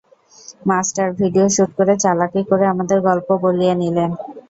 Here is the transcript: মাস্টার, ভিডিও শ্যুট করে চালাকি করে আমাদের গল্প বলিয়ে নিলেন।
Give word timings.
মাস্টার, 0.69 1.07
ভিডিও 1.19 1.45
শ্যুট 1.49 1.71
করে 1.77 1.93
চালাকি 2.03 2.41
করে 2.49 2.65
আমাদের 2.73 2.97
গল্প 3.07 3.29
বলিয়ে 3.43 3.73
নিলেন। 3.81 4.11